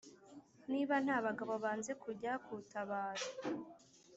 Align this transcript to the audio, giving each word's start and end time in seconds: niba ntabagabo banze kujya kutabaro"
niba 0.71 0.95
ntabagabo 1.05 1.53
banze 1.63 1.91
kujya 2.03 2.33
kutabaro" 2.45 3.25